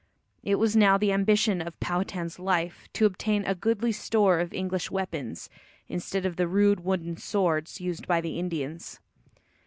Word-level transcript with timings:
It 0.41 0.55
was 0.55 0.75
now 0.75 0.97
the 0.97 1.11
ambition 1.11 1.61
of 1.61 1.79
Powhatan's 1.79 2.39
life 2.39 2.89
to 2.93 3.05
obtain 3.05 3.45
a 3.45 3.53
goodly 3.53 3.91
store 3.91 4.39
of 4.39 4.51
English 4.51 4.89
weapons, 4.89 5.47
instead 5.87 6.25
of 6.25 6.37
the 6.37 6.47
rude 6.47 6.83
wooden 6.83 7.17
swords 7.17 7.79
used 7.79 8.07
by 8.07 8.19
the 8.19 8.39
Indians. 8.39 8.99